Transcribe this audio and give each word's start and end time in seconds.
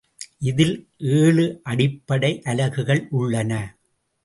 இதில் 0.39 0.73
ஏழு 1.11 1.45
அடிப்படை 1.63 2.41
அலகுகள் 2.45 3.07
உள்ளன. 3.11 3.53